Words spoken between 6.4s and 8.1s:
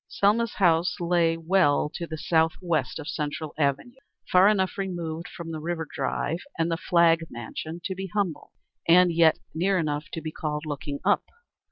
and the Flagg mansion to be